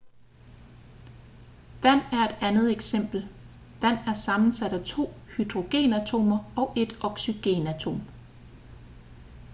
vand 1.83 2.01
er 2.11 2.23
et 2.29 2.35
andet 2.41 2.71
eksempel 2.71 3.29
vand 3.81 3.97
er 4.07 4.13
sammensat 4.13 4.73
af 4.73 4.85
to 4.85 5.13
hydrogenatomer 5.37 6.51
og 6.57 6.73
et 6.75 6.97
oxygenatom 7.01 8.01